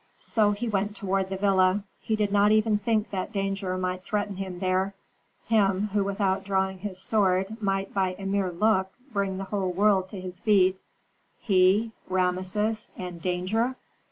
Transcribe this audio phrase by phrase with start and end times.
[0.17, 1.83] So he went toward the villa.
[1.99, 4.95] He did not even think that danger might threaten him there,
[5.45, 10.09] him, who without drawing his sword might by a mere look bring the whole world
[10.09, 10.79] to his feet;
[11.39, 13.75] he, Rameses, and danger!